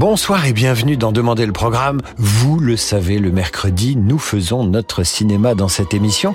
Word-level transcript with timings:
Bonsoir 0.00 0.46
et 0.46 0.54
bienvenue 0.54 0.96
dans 0.96 1.12
Demander 1.12 1.44
le 1.44 1.52
programme. 1.52 2.00
Vous 2.16 2.58
le 2.58 2.78
savez, 2.78 3.18
le 3.18 3.30
mercredi, 3.30 3.96
nous 3.96 4.18
faisons 4.18 4.64
notre 4.64 5.02
cinéma 5.02 5.54
dans 5.54 5.68
cette 5.68 5.92
émission 5.92 6.34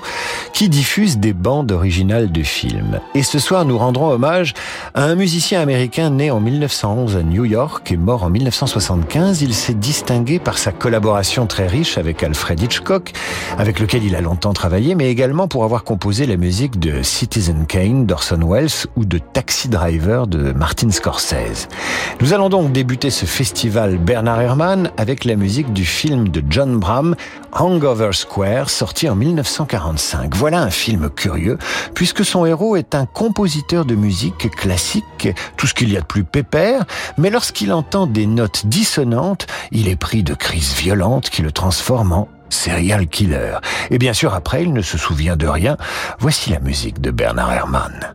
qui 0.52 0.68
diffuse 0.68 1.18
des 1.18 1.32
bandes 1.32 1.72
originales 1.72 2.30
de 2.30 2.44
films. 2.44 3.00
Et 3.16 3.24
ce 3.24 3.40
soir, 3.40 3.64
nous 3.64 3.76
rendrons 3.76 4.10
hommage 4.10 4.54
à 4.94 5.02
un 5.02 5.16
musicien 5.16 5.60
américain 5.60 6.10
né 6.10 6.30
en 6.30 6.38
1911 6.38 7.16
à 7.16 7.24
New 7.24 7.44
York 7.44 7.90
et 7.90 7.96
mort 7.96 8.22
en 8.22 8.30
1975. 8.30 9.42
Il 9.42 9.52
s'est 9.52 9.74
distingué 9.74 10.38
par 10.38 10.58
sa 10.58 10.70
collaboration 10.70 11.48
très 11.48 11.66
riche 11.66 11.98
avec 11.98 12.22
Alfred 12.22 12.62
Hitchcock, 12.62 13.14
avec 13.58 13.80
lequel 13.80 14.04
il 14.04 14.14
a 14.14 14.20
longtemps 14.20 14.52
travaillé, 14.52 14.94
mais 14.94 15.10
également 15.10 15.48
pour 15.48 15.64
avoir 15.64 15.82
composé 15.82 16.26
la 16.26 16.36
musique 16.36 16.78
de 16.78 17.02
Citizen 17.02 17.66
Kane 17.66 18.06
d'Orson 18.06 18.38
Welles 18.48 18.86
ou 18.94 19.04
de 19.04 19.18
Taxi 19.18 19.68
Driver 19.68 20.28
de 20.28 20.52
Martin 20.52 20.92
Scorsese. 20.92 21.66
Nous 22.20 22.32
allons 22.32 22.48
donc 22.48 22.70
débuter 22.70 23.10
ce 23.10 23.26
festival 23.26 23.55
festival 23.56 23.96
Bernard 23.96 24.42
Herrmann 24.42 24.90
avec 24.98 25.24
la 25.24 25.34
musique 25.34 25.72
du 25.72 25.86
film 25.86 26.28
de 26.28 26.44
John 26.50 26.78
Bram, 26.78 27.16
Hangover 27.52 28.10
Square, 28.12 28.68
sorti 28.68 29.08
en 29.08 29.16
1945. 29.16 30.34
Voilà 30.36 30.60
un 30.60 30.68
film 30.68 31.08
curieux, 31.08 31.56
puisque 31.94 32.22
son 32.22 32.44
héros 32.44 32.76
est 32.76 32.94
un 32.94 33.06
compositeur 33.06 33.86
de 33.86 33.94
musique 33.94 34.50
classique, 34.50 35.30
tout 35.56 35.66
ce 35.66 35.72
qu'il 35.72 35.90
y 35.90 35.96
a 35.96 36.02
de 36.02 36.04
plus 36.04 36.22
pépère, 36.22 36.84
mais 37.16 37.30
lorsqu'il 37.30 37.72
entend 37.72 38.06
des 38.06 38.26
notes 38.26 38.66
dissonantes, 38.66 39.46
il 39.72 39.88
est 39.88 39.96
pris 39.96 40.22
de 40.22 40.34
crises 40.34 40.74
violentes 40.74 41.30
qui 41.30 41.40
le 41.40 41.50
transforment 41.50 42.12
en 42.12 42.28
serial 42.50 43.06
killer. 43.06 43.56
Et 43.90 43.96
bien 43.96 44.12
sûr, 44.12 44.34
après, 44.34 44.64
il 44.64 44.74
ne 44.74 44.82
se 44.82 44.98
souvient 44.98 45.36
de 45.36 45.46
rien. 45.46 45.78
Voici 46.18 46.50
la 46.50 46.60
musique 46.60 47.00
de 47.00 47.10
Bernard 47.10 47.54
Herrmann. 47.54 48.12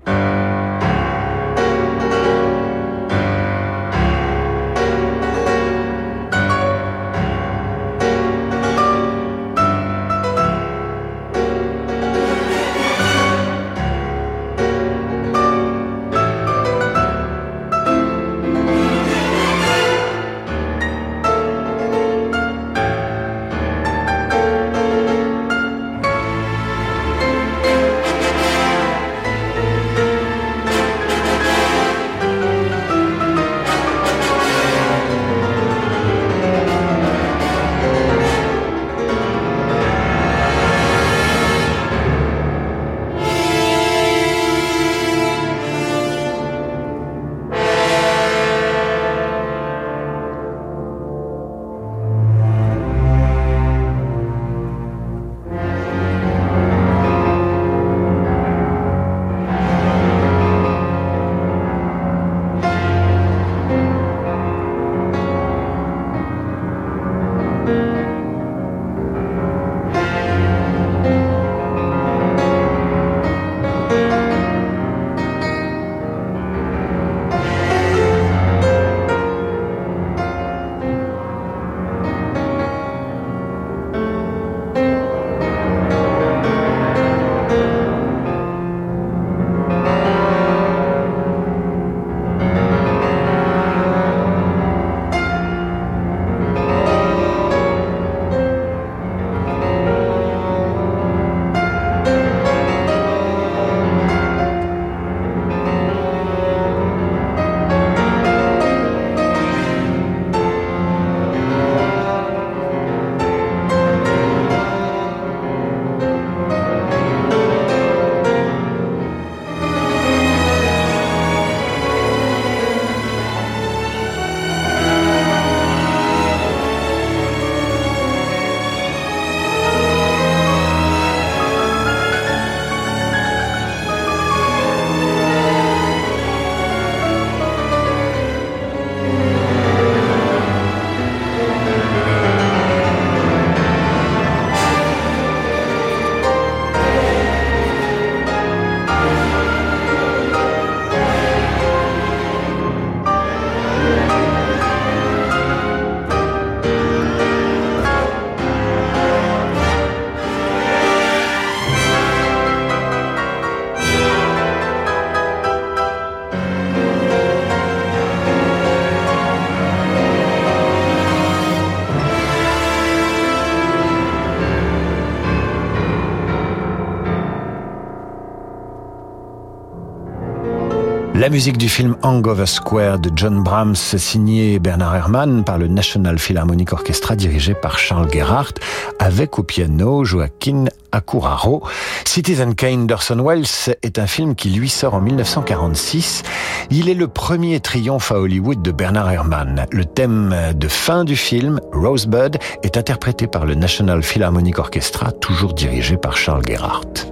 La 181.21 181.29
musique 181.29 181.59
du 181.59 181.69
film 181.69 181.97
Hangover 182.01 182.47
Square 182.47 182.97
de 182.97 183.11
John 183.15 183.43
Brahms, 183.43 183.75
signée 183.75 184.57
Bernard 184.57 184.95
Herrmann 184.95 185.43
par 185.43 185.59
le 185.59 185.67
National 185.67 186.17
Philharmonic 186.17 186.73
Orchestra 186.73 187.15
dirigé 187.15 187.53
par 187.53 187.77
Charles 187.77 188.11
Gerhardt, 188.11 188.55
avec 188.97 189.37
au 189.37 189.43
piano 189.43 190.03
Joaquin 190.03 190.65
Akuraro. 190.91 191.61
Citizen 192.05 192.55
Kane 192.55 192.87
d'Orson 192.87 193.23
Welles 193.23 193.75
est 193.83 193.99
un 193.99 194.07
film 194.07 194.33
qui 194.33 194.49
lui 194.49 194.67
sort 194.67 194.95
en 194.95 195.01
1946. 195.01 196.23
Il 196.71 196.89
est 196.89 196.95
le 196.95 197.07
premier 197.07 197.59
triomphe 197.59 198.11
à 198.11 198.19
Hollywood 198.19 198.63
de 198.63 198.71
Bernard 198.71 199.11
Herrmann. 199.11 199.67
Le 199.69 199.85
thème 199.85 200.35
de 200.55 200.67
fin 200.67 201.03
du 201.03 201.15
film, 201.15 201.59
Rosebud, 201.71 202.39
est 202.63 202.77
interprété 202.77 203.27
par 203.27 203.45
le 203.45 203.53
National 203.53 204.01
Philharmonic 204.01 204.57
Orchestra, 204.57 205.11
toujours 205.11 205.53
dirigé 205.53 205.97
par 205.97 206.17
Charles 206.17 206.41
Gerhardt. 206.47 207.10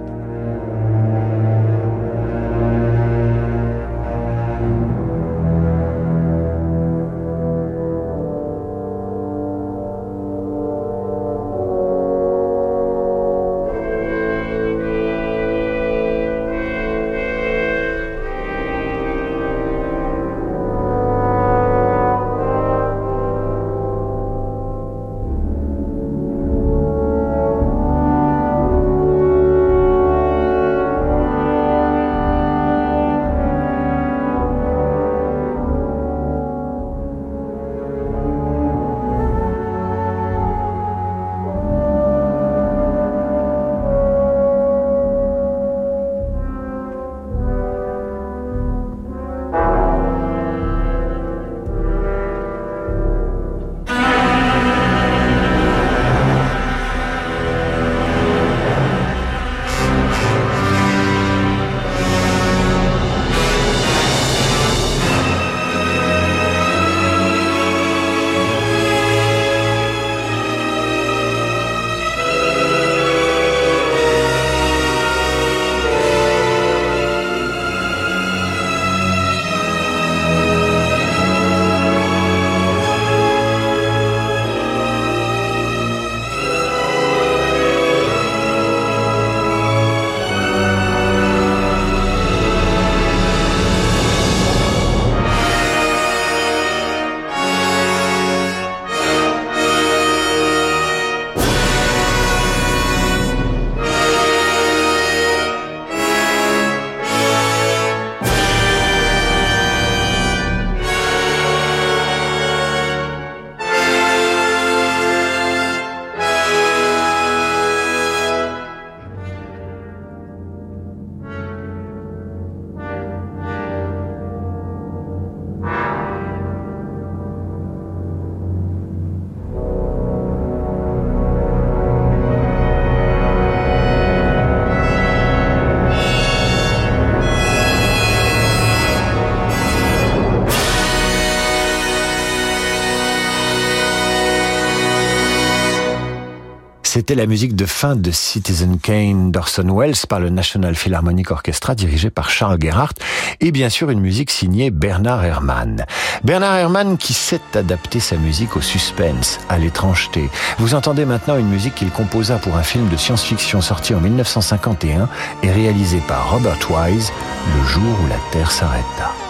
C'était 147.00 147.14
la 147.14 147.24
musique 147.24 147.56
de 147.56 147.64
fin 147.64 147.96
de 147.96 148.10
Citizen 148.10 148.78
Kane 148.78 149.32
d'Orson 149.32 149.74
Welles 149.74 149.94
par 150.06 150.20
le 150.20 150.28
National 150.28 150.74
Philharmonic 150.74 151.30
Orchestra 151.30 151.74
dirigé 151.74 152.10
par 152.10 152.28
Charles 152.28 152.58
Gerhardt 152.60 152.92
et 153.40 153.52
bien 153.52 153.70
sûr 153.70 153.88
une 153.88 154.00
musique 154.00 154.30
signée 154.30 154.70
Bernard 154.70 155.24
Herrmann. 155.24 155.86
Bernard 156.24 156.56
Herrmann 156.56 156.98
qui 156.98 157.14
sait 157.14 157.40
adapter 157.54 158.00
sa 158.00 158.18
musique 158.18 158.54
au 158.54 158.60
suspense, 158.60 159.40
à 159.48 159.56
l'étrangeté. 159.56 160.28
Vous 160.58 160.74
entendez 160.74 161.06
maintenant 161.06 161.38
une 161.38 161.48
musique 161.48 161.76
qu'il 161.76 161.88
composa 161.88 162.36
pour 162.36 162.56
un 162.56 162.62
film 162.62 162.90
de 162.90 162.98
science-fiction 162.98 163.62
sorti 163.62 163.94
en 163.94 164.00
1951 164.00 165.08
et 165.42 165.50
réalisé 165.50 166.02
par 166.06 166.30
Robert 166.30 166.58
Wise, 166.70 167.10
Le 167.46 167.66
jour 167.66 167.98
où 168.04 168.08
la 168.08 168.18
Terre 168.30 168.50
s'arrêta. 168.50 169.29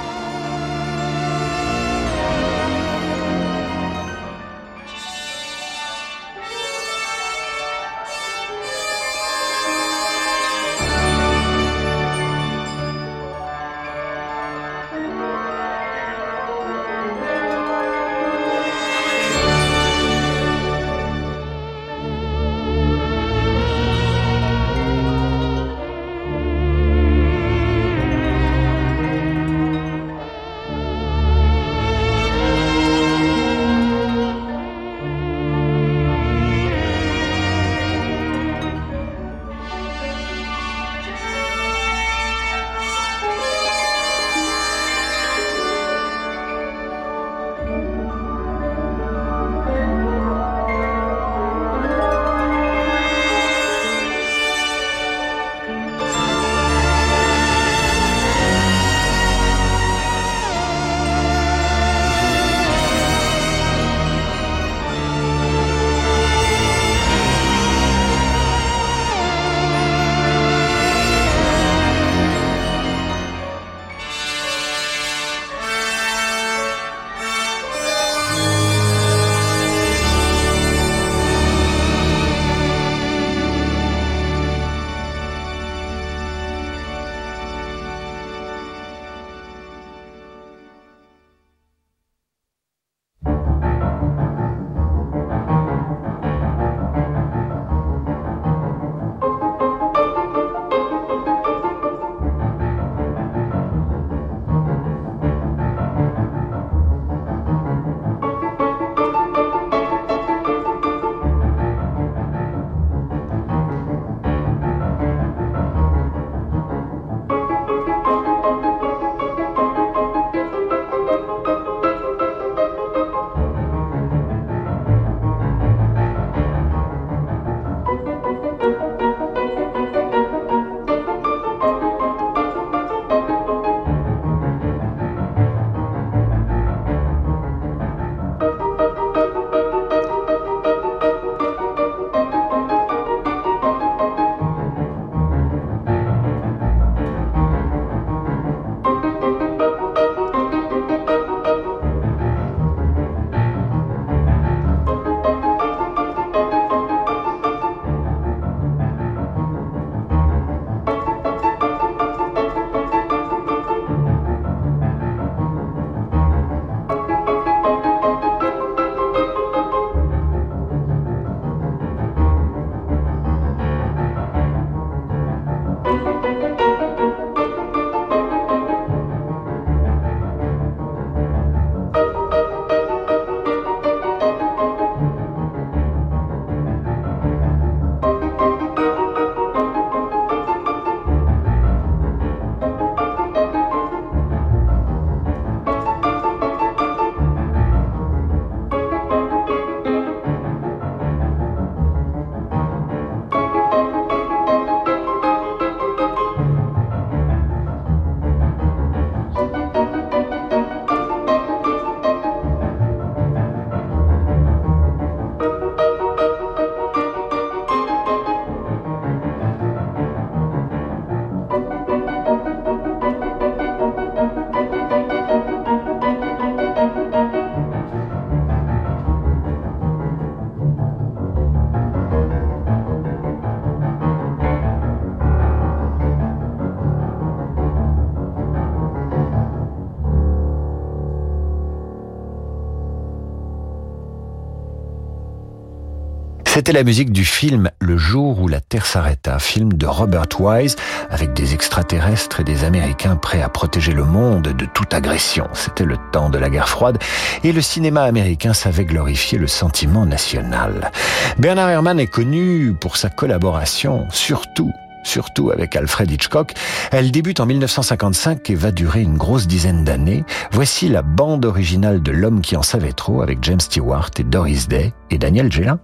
C'était 246.70 246.78
la 246.78 246.84
musique 246.84 247.10
du 247.10 247.24
film 247.24 247.68
Le 247.80 247.98
jour 247.98 248.40
où 248.40 248.46
la 248.46 248.60
Terre 248.60 248.86
s'arrêta, 248.86 249.40
film 249.40 249.72
de 249.72 249.86
Robert 249.86 250.28
Wise, 250.38 250.76
avec 251.10 251.32
des 251.32 251.52
extraterrestres 251.52 252.38
et 252.38 252.44
des 252.44 252.62
Américains 252.62 253.16
prêts 253.16 253.42
à 253.42 253.48
protéger 253.48 253.92
le 253.92 254.04
monde 254.04 254.44
de 254.44 254.66
toute 254.66 254.94
agression. 254.94 255.48
C'était 255.52 255.84
le 255.84 255.96
temps 256.12 256.30
de 256.30 256.38
la 256.38 256.48
guerre 256.48 256.68
froide 256.68 256.98
et 257.42 257.50
le 257.50 257.60
cinéma 257.60 258.04
américain 258.04 258.52
savait 258.52 258.84
glorifier 258.84 259.36
le 259.36 259.48
sentiment 259.48 260.06
national. 260.06 260.92
Bernard 261.38 261.70
Herrmann 261.70 261.98
est 261.98 262.06
connu 262.06 262.72
pour 262.80 262.96
sa 262.96 263.08
collaboration, 263.08 264.06
surtout 264.12 264.70
surtout 265.02 265.50
avec 265.50 265.74
Alfred 265.74 266.08
Hitchcock. 266.08 266.52
Elle 266.92 267.10
débute 267.10 267.40
en 267.40 267.46
1955 267.46 268.48
et 268.48 268.54
va 268.54 268.70
durer 268.70 269.02
une 269.02 269.16
grosse 269.16 269.48
dizaine 269.48 269.82
d'années. 269.82 270.22
Voici 270.52 270.88
la 270.88 271.02
bande 271.02 271.46
originale 271.46 272.00
de 272.00 272.12
L'homme 272.12 272.42
qui 272.42 272.54
en 272.54 272.62
savait 272.62 272.92
trop 272.92 273.22
avec 273.22 273.42
James 273.42 273.58
Stewart 273.58 274.10
et 274.18 274.22
Doris 274.22 274.68
Day 274.68 274.92
et 275.10 275.18
Daniel 275.18 275.50
Gélin. 275.50 275.80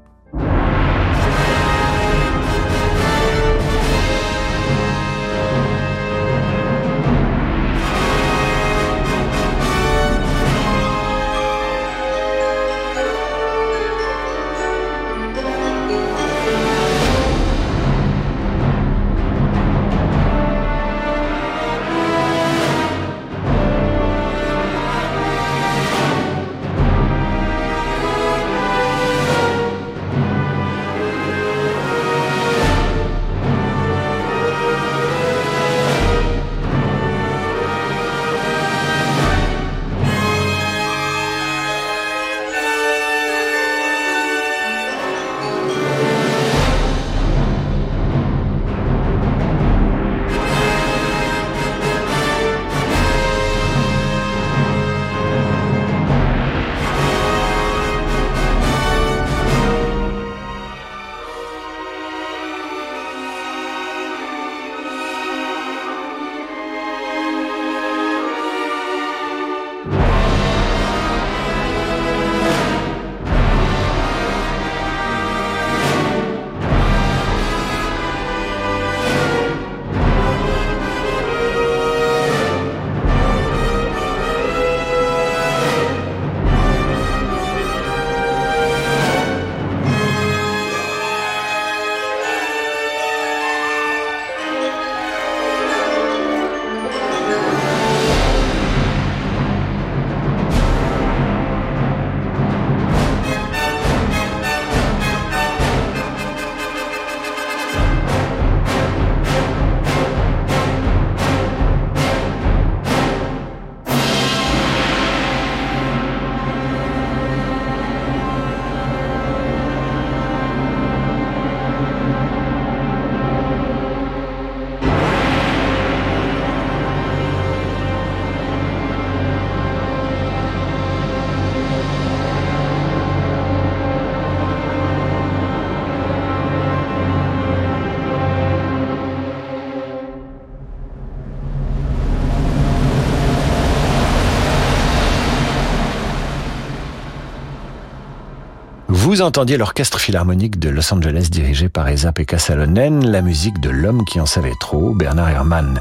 Vous 149.17 149.23
entendiez 149.23 149.57
l'orchestre 149.57 149.99
philharmonique 149.99 150.59
de 150.59 150.69
Los 150.69 150.93
Angeles 150.93 151.29
dirigé 151.31 151.71
par 151.71 151.89
Esa-Pekka 151.89 152.39
Salonen, 152.39 153.11
la 153.11 153.23
musique 153.23 153.59
de 153.61 153.71
l'homme 153.71 154.05
qui 154.05 154.21
en 154.21 154.27
savait 154.27 154.53
trop, 154.61 154.93
Bernard 154.93 155.31
Herrmann. 155.31 155.81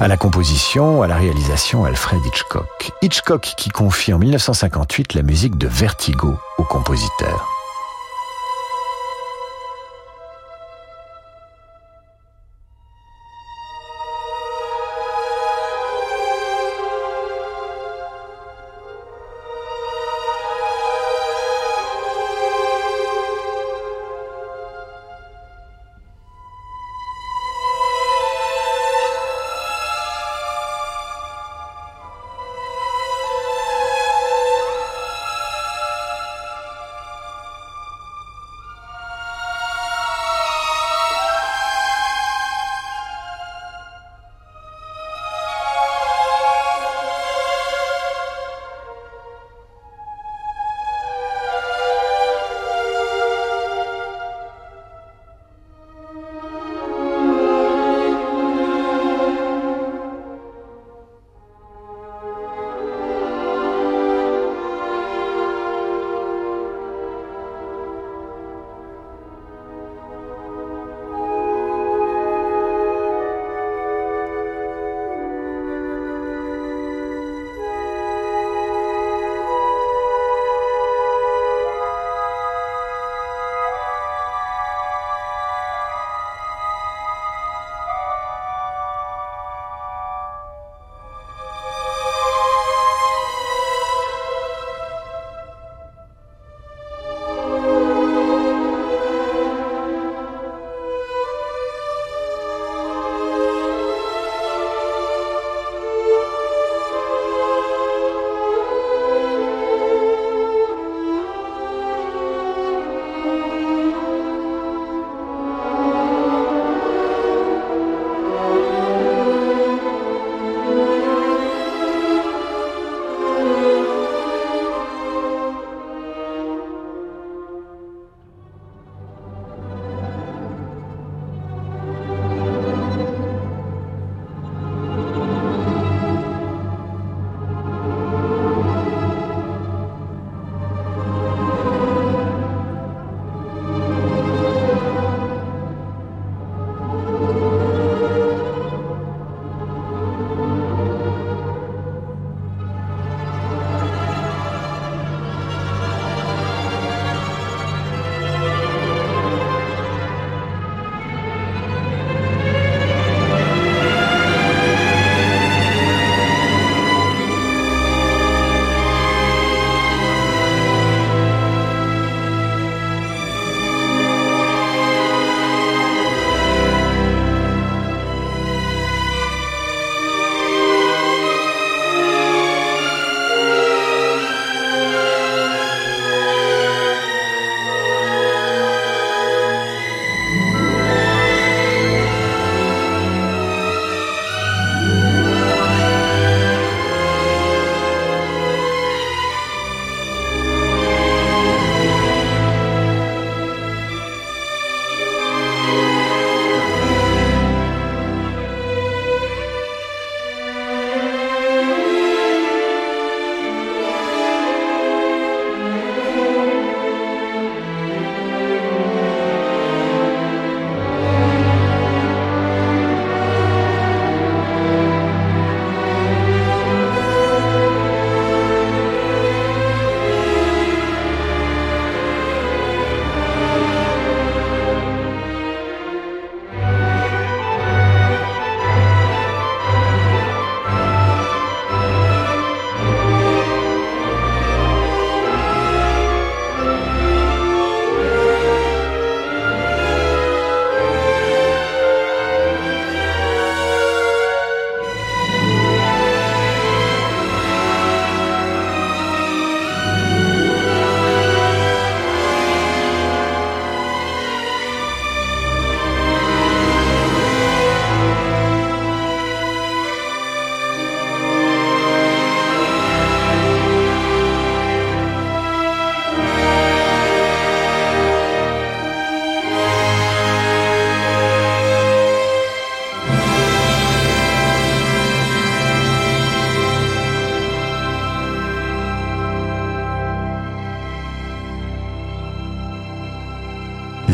À 0.00 0.08
la 0.08 0.16
composition, 0.16 1.00
à 1.00 1.06
la 1.06 1.14
réalisation, 1.14 1.84
Alfred 1.84 2.18
Hitchcock. 2.26 2.90
Hitchcock 3.00 3.54
qui 3.56 3.70
confie 3.70 4.12
en 4.12 4.18
1958 4.18 5.14
la 5.14 5.22
musique 5.22 5.58
de 5.58 5.68
Vertigo 5.68 6.36
au 6.58 6.64
compositeur. 6.64 7.51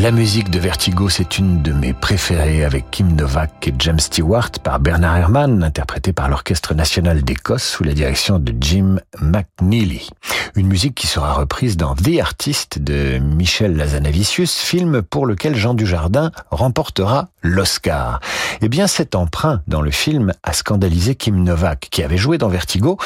La 0.09 0.15
musique 0.15 0.49
de 0.49 0.57
Vertigo, 0.57 1.07
c'est 1.07 1.37
une 1.37 1.61
de 1.61 1.71
mes 1.71 1.93
préférées 1.93 2.65
avec 2.65 2.89
Kim 2.89 3.15
Novak 3.15 3.67
et 3.67 3.73
James 3.77 3.99
Stewart 3.99 4.49
par 4.63 4.79
Bernard 4.79 5.17
Herrmann, 5.17 5.63
interprétée 5.63 6.13
par 6.13 6.29
l'Orchestre 6.29 6.73
National 6.73 7.21
d'Écosse 7.21 7.61
sous 7.63 7.83
la 7.83 7.93
direction 7.93 8.39
de 8.39 8.51
Jim 8.59 8.99
McNeely. 9.21 10.09
Une 10.55 10.67
musique 10.67 10.95
qui 10.95 11.07
sera 11.07 11.33
reprise 11.33 11.77
dans 11.77 11.95
The 11.95 12.19
Artist 12.19 12.79
de 12.79 13.19
Michel 13.19 13.75
Lazanavicius, 13.75 14.57
film 14.57 15.01
pour 15.01 15.25
lequel 15.25 15.55
Jean 15.55 15.73
Dujardin 15.73 16.31
remportera 16.49 17.29
l'Oscar. 17.43 18.19
Eh 18.61 18.69
bien, 18.69 18.87
cet 18.87 19.15
emprunt 19.15 19.61
dans 19.67 19.81
le 19.81 19.91
film 19.91 20.33
a 20.43 20.53
scandalisé 20.53 21.15
Kim 21.15 21.43
Novak, 21.43 21.87
qui 21.91 22.03
avait 22.03 22.17
joué 22.17 22.37
dans 22.37 22.49
Vertigo. 22.49 22.97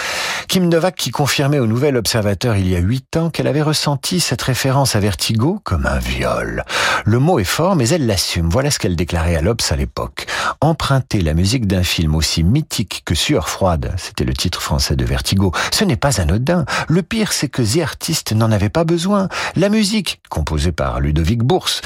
Kim 0.47 0.69
Novak 0.69 0.95
qui 0.95 1.11
confirmait 1.11 1.59
au 1.59 1.67
Nouvel 1.67 1.97
Observateur 1.97 2.55
il 2.55 2.67
y 2.67 2.75
a 2.75 2.79
huit 2.79 3.17
ans 3.17 3.29
qu'elle 3.29 3.47
avait 3.47 3.61
ressenti 3.61 4.19
cette 4.19 4.41
référence 4.41 4.95
à 4.95 4.99
Vertigo 4.99 5.59
comme 5.63 5.85
un 5.85 5.99
viol. 5.99 6.63
Le 7.05 7.19
mot 7.19 7.39
est 7.39 7.43
fort, 7.43 7.75
mais 7.75 7.89
elle 7.89 8.05
l'assume. 8.05 8.49
Voilà 8.49 8.71
ce 8.71 8.79
qu'elle 8.79 8.95
déclarait 8.95 9.35
à 9.35 9.41
l'Obs 9.41 9.71
à 9.71 9.75
l'époque. 9.75 10.27
Emprunter 10.61 11.21
la 11.21 11.33
musique 11.33 11.67
d'un 11.67 11.83
film 11.83 12.15
aussi 12.15 12.43
mythique 12.43 13.03
que 13.05 13.15
Sueur 13.15 13.49
froide, 13.49 13.93
c'était 13.97 14.23
le 14.23 14.33
titre 14.33 14.61
français 14.61 14.95
de 14.95 15.05
Vertigo, 15.05 15.51
ce 15.71 15.83
n'est 15.83 15.97
pas 15.97 16.21
anodin. 16.21 16.65
Le 16.87 17.01
pire, 17.01 17.32
c'est 17.33 17.49
que 17.49 17.61
The 17.61 17.81
Artist 17.81 18.33
n'en 18.33 18.51
avait 18.51 18.69
pas 18.69 18.83
besoin. 18.83 19.27
La 19.55 19.69
musique, 19.69 20.21
composée 20.29 20.71
par 20.71 20.99
Ludovic 20.99 21.43
Bourse, 21.43 21.81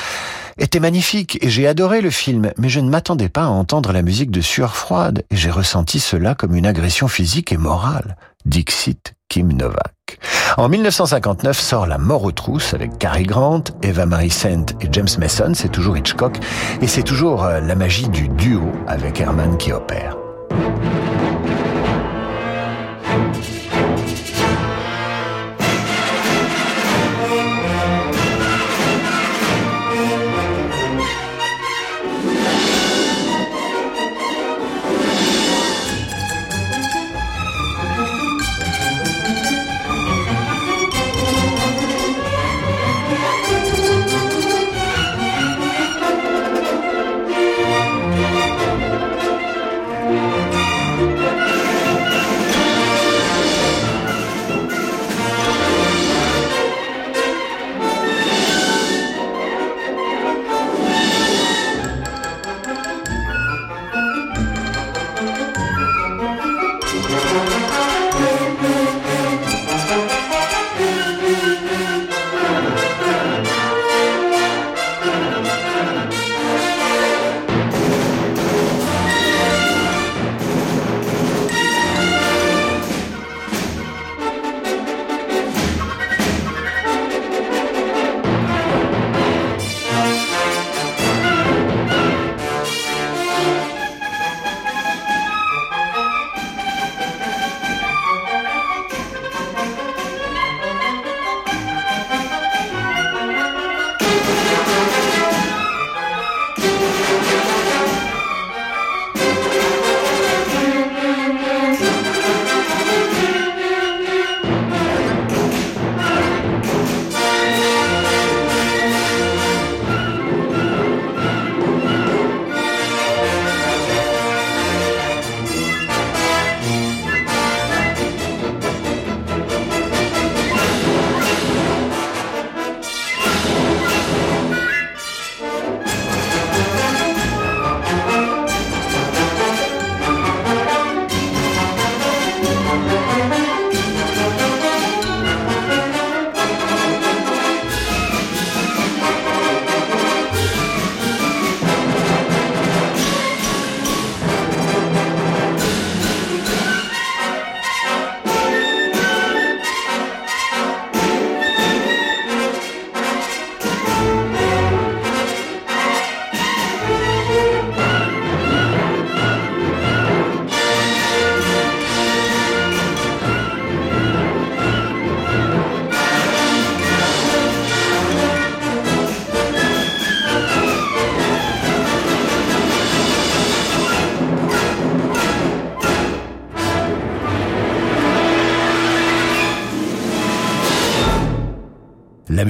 était 0.58 0.80
magnifique 0.80 1.38
et 1.42 1.50
j'ai 1.50 1.68
adoré 1.68 2.02
le 2.02 2.10
film, 2.10 2.52
mais 2.58 2.70
je 2.70 2.80
ne 2.80 2.90
m'attendais 2.90 3.30
pas 3.30 3.44
à 3.44 3.48
entendre 3.48 3.92
la 3.92 4.02
musique 4.02 4.32
de 4.32 4.42
Sueur 4.42 4.76
froide 4.76 5.24
et 5.30 5.36
j'ai 5.36 5.52
ressenti 5.52 6.00
cela 6.00 6.36
comme 6.36 6.56
une 6.56 6.66
agression 6.66 7.08
physique 7.08 7.52
et 7.52 7.58
morale. 7.58 8.18
Dixit 8.46 9.14
Kim 9.30 9.52
Novak. 9.52 10.20
En 10.56 10.70
1959 10.70 11.60
sort 11.60 11.86
La 11.86 11.98
mort 11.98 12.24
aux 12.24 12.32
trousses 12.32 12.74
avec 12.74 12.98
Cary 12.98 13.24
Grant, 13.24 13.64
Eva 13.84 14.06
Marie 14.06 14.30
Saint 14.30 14.66
et 14.82 14.88
James 14.92 15.08
Mason, 15.20 15.52
c'est 15.54 15.72
toujours 15.72 15.98
Hitchcock, 15.98 16.40
et 16.82 16.88
c'est 16.88 17.04
toujours 17.04 17.44
euh, 17.44 17.60
la 17.60 17.76
magie 17.76 18.10
du 18.10 18.30
duo 18.30 18.72
avec 18.88 19.20
Herman 19.20 19.58
qui 19.58 19.74
opère. 19.74 20.17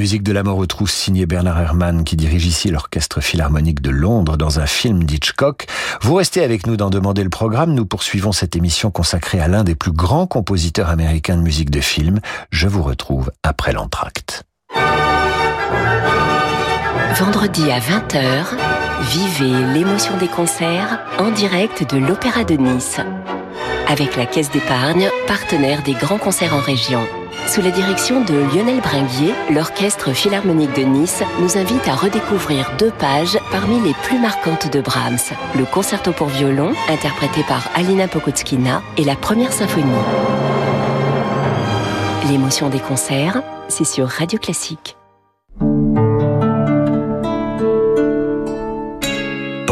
Musique 0.07 0.23
de 0.23 0.31
la 0.31 0.43
mort 0.43 0.57
aux 0.57 0.65
trousses 0.65 0.93
signée 0.93 1.25
Bernard 1.25 1.59
Herrmann 1.59 2.05
qui 2.05 2.15
dirige 2.15 2.45
ici 2.45 2.69
l'orchestre 2.69 3.19
philharmonique 3.19 3.81
de 3.81 3.89
Londres 3.89 4.37
dans 4.37 4.61
un 4.61 4.65
film 4.65 5.03
d'Hitchcock. 5.03 5.65
Vous 5.99 6.15
restez 6.15 6.45
avec 6.45 6.65
nous 6.65 6.77
dans 6.77 6.89
Demander 6.89 7.25
le 7.25 7.29
programme. 7.29 7.73
Nous 7.73 7.85
poursuivons 7.85 8.31
cette 8.31 8.55
émission 8.55 8.89
consacrée 8.89 9.41
à 9.41 9.49
l'un 9.49 9.65
des 9.65 9.75
plus 9.75 9.91
grands 9.91 10.25
compositeurs 10.25 10.87
américains 10.87 11.35
de 11.35 11.41
musique 11.41 11.71
de 11.71 11.81
film. 11.81 12.21
Je 12.51 12.69
vous 12.69 12.83
retrouve 12.83 13.31
après 13.43 13.73
l'entracte. 13.73 14.45
Vendredi 17.19 17.69
à 17.69 17.79
20h, 17.79 18.45
vivez 19.11 19.73
l'émotion 19.73 20.15
des 20.15 20.29
concerts 20.29 21.01
en 21.19 21.31
direct 21.31 21.93
de 21.93 21.97
l'Opéra 21.97 22.45
de 22.45 22.55
Nice. 22.55 23.01
Avec 23.89 24.15
la 24.15 24.25
Caisse 24.25 24.51
d'épargne, 24.51 25.09
partenaire 25.27 25.83
des 25.83 25.95
grands 25.95 26.17
concerts 26.17 26.55
en 26.55 26.61
région. 26.61 27.05
Sous 27.47 27.61
la 27.61 27.71
direction 27.71 28.25
de 28.25 28.33
Lionel 28.33 28.81
Bringuier, 28.81 29.33
l'Orchestre 29.49 30.11
Philharmonique 30.11 30.75
de 30.75 30.81
Nice 30.81 31.23
nous 31.39 31.57
invite 31.57 31.87
à 31.87 31.95
redécouvrir 31.95 32.69
deux 32.77 32.91
pages 32.91 33.39
parmi 33.51 33.79
les 33.79 33.93
plus 34.03 34.19
marquantes 34.19 34.71
de 34.71 34.81
Brahms, 34.81 35.33
le 35.55 35.63
concerto 35.63 36.11
pour 36.11 36.27
violon, 36.27 36.73
interprété 36.89 37.43
par 37.47 37.69
Alina 37.73 38.09
Pokotskina, 38.09 38.83
et 38.97 39.05
la 39.05 39.15
première 39.15 39.53
symphonie. 39.53 39.85
L'émotion 42.29 42.67
des 42.67 42.79
concerts, 42.79 43.41
c'est 43.69 43.85
sur 43.85 44.09
Radio 44.09 44.37
Classique. 44.37 44.97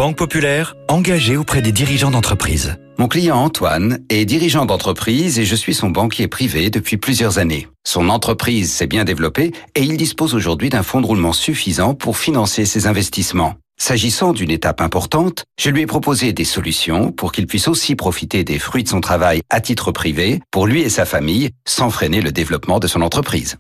Banque 0.06 0.18
Populaire, 0.18 0.76
engagée 0.88 1.36
auprès 1.36 1.64
des 1.64 1.72
dirigeants 1.72 2.12
d'entreprise. 2.12 2.76
Mon 3.00 3.08
client 3.08 3.38
Antoine 3.38 4.06
est 4.10 4.26
dirigeant 4.26 4.68
d'entreprise 4.68 5.40
et 5.40 5.46
je 5.46 5.56
suis 5.56 5.74
son 5.74 5.90
banquier 5.90 6.28
privé 6.28 6.70
depuis 6.70 6.98
plusieurs 6.98 7.40
années. 7.40 7.68
Son 7.88 8.10
entreprise 8.10 8.72
s'est 8.72 8.86
bien 8.86 9.04
développée 9.04 9.52
et 9.74 9.82
il 9.82 9.98
dispose 9.98 10.36
aujourd'hui 10.36 10.70
d'un 10.70 10.84
fonds 10.84 11.02
de 11.02 11.08
roulement 11.08 11.34
suffisant 11.34 11.96
pour 11.96 12.20
financer 12.20 12.66
ses 12.66 12.86
investissements. 12.86 13.56
S'agissant 13.80 14.32
d'une 14.32 14.52
étape 14.52 14.80
importante, 14.80 15.44
je 15.60 15.72
lui 15.72 15.82
ai 15.82 15.88
proposé 15.88 16.34
des 16.34 16.46
solutions 16.46 17.12
pour 17.12 17.32
qu'il 17.32 17.48
puisse 17.48 17.68
aussi 17.68 17.96
profiter 17.96 18.44
des 18.44 18.60
fruits 18.60 18.84
de 18.84 18.90
son 18.90 19.02
travail 19.02 19.42
à 19.50 19.60
titre 19.60 19.92
privé, 19.92 20.40
pour 20.52 20.68
lui 20.68 20.82
et 20.82 20.90
sa 20.90 21.06
famille, 21.06 21.50
sans 21.68 21.90
freiner 21.90 22.22
le 22.22 22.32
développement 22.32 22.78
de 22.78 22.86
son 22.86 23.02
entreprise. 23.02 23.58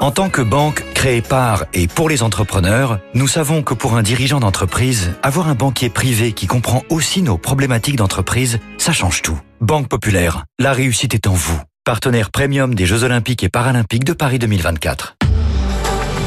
En 0.00 0.10
tant 0.10 0.28
que 0.28 0.42
banque 0.42 0.84
créée 0.94 1.22
par 1.22 1.64
et 1.72 1.86
pour 1.86 2.08
les 2.08 2.22
entrepreneurs, 2.22 2.98
nous 3.14 3.28
savons 3.28 3.62
que 3.62 3.74
pour 3.74 3.96
un 3.96 4.02
dirigeant 4.02 4.40
d'entreprise, 4.40 5.12
avoir 5.22 5.48
un 5.48 5.54
banquier 5.54 5.88
privé 5.88 6.32
qui 6.32 6.46
comprend 6.46 6.82
aussi 6.90 7.22
nos 7.22 7.38
problématiques 7.38 7.96
d'entreprise, 7.96 8.58
ça 8.76 8.92
change 8.92 9.22
tout. 9.22 9.38
Banque 9.60 9.88
Populaire, 9.88 10.44
la 10.58 10.72
réussite 10.72 11.14
est 11.14 11.26
en 11.26 11.32
vous. 11.32 11.60
Partenaire 11.84 12.30
premium 12.30 12.74
des 12.74 12.86
Jeux 12.86 13.04
Olympiques 13.04 13.44
et 13.44 13.48
Paralympiques 13.48 14.04
de 14.04 14.12
Paris 14.12 14.38
2024. 14.38 15.16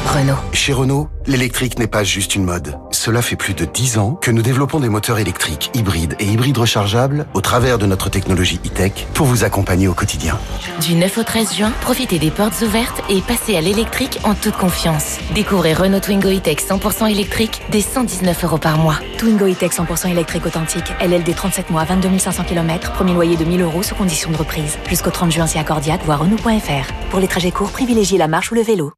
Renault. 0.06 0.38
Chez 0.52 0.72
Renault, 0.72 1.08
l'électrique 1.26 1.78
n'est 1.78 1.86
pas 1.86 2.02
juste 2.02 2.34
une 2.34 2.44
mode. 2.44 2.78
Cela 2.90 3.22
fait 3.22 3.36
plus 3.36 3.54
de 3.54 3.64
10 3.64 3.98
ans 3.98 4.14
que 4.14 4.30
nous 4.30 4.42
développons 4.42 4.80
des 4.80 4.88
moteurs 4.88 5.18
électriques, 5.18 5.70
hybrides 5.74 6.14
et 6.18 6.24
hybrides 6.24 6.58
rechargeables 6.58 7.26
au 7.34 7.40
travers 7.40 7.78
de 7.78 7.86
notre 7.86 8.08
technologie 8.08 8.58
e-tech 8.66 9.06
pour 9.14 9.26
vous 9.26 9.44
accompagner 9.44 9.86
au 9.86 9.94
quotidien. 9.94 10.38
Du 10.80 10.94
9 10.94 11.18
au 11.18 11.22
13 11.22 11.54
juin, 11.54 11.72
profitez 11.82 12.18
des 12.18 12.30
portes 12.30 12.60
ouvertes 12.62 13.02
et 13.08 13.20
passez 13.20 13.56
à 13.56 13.60
l'électrique 13.60 14.18
en 14.24 14.34
toute 14.34 14.56
confiance. 14.56 15.18
Découvrez 15.34 15.74
Renault 15.74 16.00
Twingo 16.00 16.28
e-tech 16.28 16.58
100% 16.58 17.10
électrique 17.10 17.60
dès 17.70 17.82
119 17.82 18.44
euros 18.44 18.58
par 18.58 18.78
mois. 18.78 18.98
Twingo 19.18 19.46
e-tech 19.46 19.72
100% 19.72 20.10
électrique 20.10 20.46
authentique. 20.46 20.92
LLD 21.00 21.34
37 21.34 21.70
mois, 21.70 21.84
22 21.84 22.18
500 22.18 22.44
km, 22.44 22.92
premier 22.92 23.14
loyer 23.14 23.36
de 23.36 23.44
1000 23.44 23.62
euros 23.62 23.82
sous 23.82 23.94
condition 23.94 24.30
de 24.30 24.36
reprise. 24.36 24.78
Jusqu'au 24.88 25.10
30 25.10 25.30
juin 25.30 25.46
si 25.46 25.58
accordiate, 25.58 26.02
voir 26.04 26.20
Renault.fr. 26.20 26.92
Pour 27.10 27.20
les 27.20 27.28
trajets 27.28 27.52
courts, 27.52 27.70
privilégiez 27.70 28.18
la 28.18 28.26
marche 28.26 28.50
ou 28.50 28.54
le 28.54 28.62
vélo. 28.62 28.97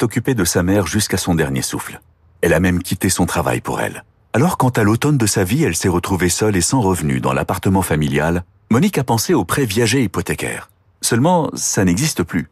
s'est 0.01 0.05
occupée 0.05 0.33
de 0.33 0.45
sa 0.45 0.63
mère 0.63 0.87
jusqu'à 0.87 1.17
son 1.17 1.35
dernier 1.35 1.61
souffle. 1.61 2.01
Elle 2.41 2.53
a 2.53 2.59
même 2.59 2.81
quitté 2.81 3.09
son 3.09 3.27
travail 3.27 3.61
pour 3.61 3.81
elle. 3.81 4.03
Alors 4.33 4.57
quand 4.57 4.79
à 4.79 4.83
l'automne 4.83 5.17
de 5.17 5.27
sa 5.27 5.43
vie, 5.43 5.63
elle 5.63 5.75
s'est 5.75 5.89
retrouvée 5.89 6.29
seule 6.29 6.55
et 6.55 6.61
sans 6.61 6.81
revenu 6.81 7.19
dans 7.19 7.33
l'appartement 7.33 7.83
familial, 7.83 8.43
Monique 8.71 8.97
a 8.97 9.03
pensé 9.03 9.35
au 9.35 9.45
prêt 9.45 9.65
viager 9.65 10.01
hypothécaire. 10.01 10.71
Seulement, 11.01 11.51
ça 11.53 11.85
n'existe 11.85 12.23
plus. 12.23 12.49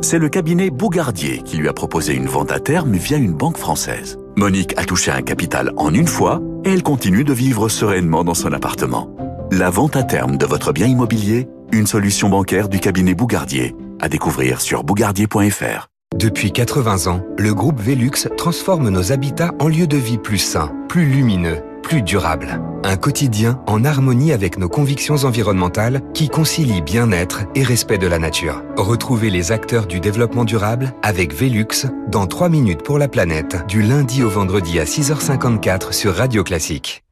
C'est 0.00 0.18
le 0.18 0.30
cabinet 0.30 0.70
Bougardier 0.70 1.42
qui 1.42 1.58
lui 1.58 1.68
a 1.68 1.74
proposé 1.74 2.14
une 2.14 2.26
vente 2.26 2.52
à 2.52 2.58
terme 2.60 2.92
via 2.92 3.18
une 3.18 3.34
banque 3.34 3.58
française. 3.58 4.18
Monique 4.36 4.72
a 4.78 4.84
touché 4.84 5.10
un 5.10 5.20
capital 5.20 5.74
en 5.76 5.92
une 5.92 6.06
fois 6.06 6.40
et 6.64 6.72
elle 6.72 6.82
continue 6.82 7.24
de 7.24 7.34
vivre 7.34 7.68
sereinement 7.68 8.24
dans 8.24 8.34
son 8.34 8.52
appartement. 8.54 9.14
La 9.52 9.68
vente 9.68 9.96
à 9.96 10.04
terme 10.04 10.38
de 10.38 10.46
votre 10.46 10.72
bien 10.72 10.86
immobilier, 10.86 11.48
une 11.70 11.86
solution 11.86 12.30
bancaire 12.30 12.70
du 12.70 12.80
cabinet 12.80 13.14
Bougardier. 13.14 13.76
À 14.00 14.08
découvrir 14.08 14.62
sur 14.62 14.84
bougardier.fr. 14.84 15.88
Depuis 16.18 16.50
80 16.50 17.06
ans, 17.06 17.22
le 17.38 17.54
groupe 17.54 17.80
Velux 17.80 18.26
transforme 18.36 18.88
nos 18.88 19.12
habitats 19.12 19.54
en 19.60 19.68
lieux 19.68 19.86
de 19.86 19.96
vie 19.96 20.18
plus 20.18 20.38
sains, 20.38 20.72
plus 20.88 21.06
lumineux, 21.06 21.62
plus 21.84 22.02
durables. 22.02 22.60
Un 22.82 22.96
quotidien 22.96 23.62
en 23.68 23.84
harmonie 23.84 24.32
avec 24.32 24.58
nos 24.58 24.68
convictions 24.68 25.14
environnementales 25.22 26.02
qui 26.14 26.28
concilie 26.28 26.82
bien-être 26.82 27.44
et 27.54 27.62
respect 27.62 27.98
de 27.98 28.08
la 28.08 28.18
nature. 28.18 28.64
Retrouvez 28.76 29.30
les 29.30 29.52
acteurs 29.52 29.86
du 29.86 30.00
développement 30.00 30.44
durable 30.44 30.92
avec 31.04 31.32
Velux 31.32 31.86
dans 32.08 32.26
3 32.26 32.48
minutes 32.48 32.82
pour 32.82 32.98
la 32.98 33.06
planète 33.06 33.64
du 33.68 33.82
lundi 33.82 34.24
au 34.24 34.28
vendredi 34.28 34.80
à 34.80 34.84
6h54 34.86 35.92
sur 35.92 36.16
Radio 36.16 36.42
Classique. 36.42 37.04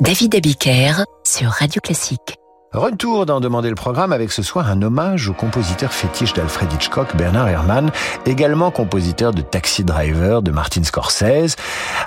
David 0.00 0.34
Abiker 0.34 1.04
sur 1.24 1.48
Radio 1.48 1.80
Classique. 1.80 2.36
Retour 2.74 3.24
d'en 3.24 3.40
demander 3.40 3.70
le 3.70 3.74
programme 3.74 4.12
avec 4.12 4.30
ce 4.30 4.42
soir 4.42 4.68
un 4.70 4.82
hommage 4.82 5.30
au 5.30 5.32
compositeur 5.32 5.90
fétiche 5.90 6.34
d'Alfred 6.34 6.70
Hitchcock, 6.70 7.16
Bernard 7.16 7.48
Herrmann, 7.48 7.90
également 8.26 8.70
compositeur 8.70 9.32
de 9.32 9.40
Taxi 9.40 9.84
Driver 9.84 10.42
de 10.42 10.50
Martin 10.50 10.84
Scorsese. 10.84 11.56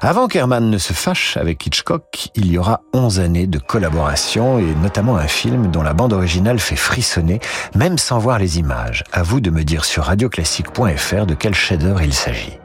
Avant 0.01 0.27
qu'Herrmann 0.27 0.69
ne 0.69 0.77
se 0.77 0.93
fâche 0.93 1.35
avec 1.37 1.65
Hitchcock, 1.65 2.29
il 2.35 2.51
y 2.51 2.59
aura 2.59 2.81
11 2.93 3.21
années 3.21 3.47
de 3.47 3.57
collaboration 3.57 4.59
et 4.59 4.75
notamment 4.83 5.17
un 5.17 5.27
film 5.27 5.71
dont 5.71 5.81
la 5.81 5.93
bande 5.93 6.13
originale 6.13 6.59
fait 6.59 6.75
frissonner, 6.75 7.39
même 7.73 7.97
sans 7.97 8.19
voir 8.19 8.37
les 8.37 8.59
images. 8.59 9.03
À 9.11 9.23
vous 9.23 9.41
de 9.41 9.49
me 9.49 9.63
dire 9.63 9.83
sur 9.83 10.03
radioclassique.fr 10.03 11.25
de 11.25 11.33
quel 11.33 11.55
chef-d'œuvre 11.55 12.03
il 12.03 12.13
s'agit. 12.13 12.59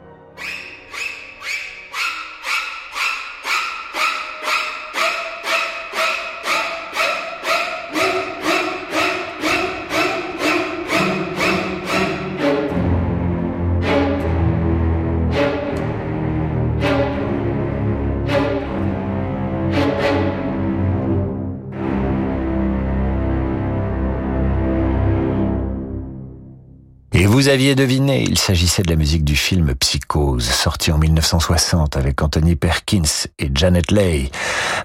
Vous 27.45 27.51
aviez 27.51 27.75
deviné, 27.75 28.23
il 28.23 28.39
s'agissait 28.39 28.81
de 28.81 28.89
la 28.89 28.95
musique 28.95 29.23
du 29.23 29.35
film 29.35 29.75
Psychose, 29.75 30.49
sorti 30.49 30.91
en 30.91 30.97
1960 30.97 31.95
avec 31.95 32.23
Anthony 32.23 32.55
Perkins 32.55 33.27
et 33.37 33.51
Janet 33.53 33.91
Leigh, 33.91 34.31